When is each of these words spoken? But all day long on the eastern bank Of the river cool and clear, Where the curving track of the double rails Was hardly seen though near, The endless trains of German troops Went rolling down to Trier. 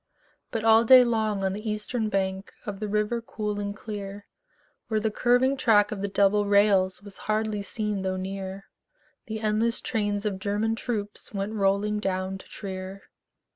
But 0.49 0.63
all 0.63 0.83
day 0.83 1.03
long 1.03 1.43
on 1.43 1.53
the 1.53 1.69
eastern 1.69 2.09
bank 2.09 2.51
Of 2.65 2.79
the 2.79 2.87
river 2.87 3.21
cool 3.21 3.59
and 3.59 3.75
clear, 3.75 4.25
Where 4.87 4.99
the 4.99 5.11
curving 5.11 5.55
track 5.55 5.91
of 5.91 6.01
the 6.01 6.07
double 6.07 6.47
rails 6.47 7.03
Was 7.03 7.17
hardly 7.29 7.61
seen 7.61 8.01
though 8.01 8.17
near, 8.17 8.65
The 9.27 9.41
endless 9.41 9.79
trains 9.79 10.25
of 10.25 10.39
German 10.39 10.73
troops 10.73 11.35
Went 11.35 11.53
rolling 11.53 11.99
down 11.99 12.39
to 12.39 12.47
Trier. 12.47 13.03